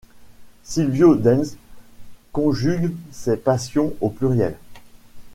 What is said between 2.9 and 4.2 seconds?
ses passions au